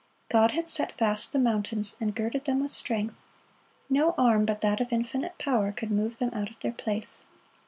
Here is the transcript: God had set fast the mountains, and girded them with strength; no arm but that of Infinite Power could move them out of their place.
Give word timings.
God 0.29 0.49
had 0.49 0.67
set 0.67 0.93
fast 0.93 1.31
the 1.31 1.37
mountains, 1.37 1.95
and 1.99 2.15
girded 2.15 2.45
them 2.45 2.59
with 2.59 2.71
strength; 2.71 3.21
no 3.87 4.15
arm 4.17 4.45
but 4.47 4.61
that 4.61 4.81
of 4.81 4.91
Infinite 4.91 5.37
Power 5.37 5.71
could 5.71 5.91
move 5.91 6.17
them 6.17 6.31
out 6.33 6.49
of 6.49 6.59
their 6.61 6.71
place. 6.73 7.23